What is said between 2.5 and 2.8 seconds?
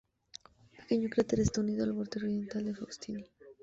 de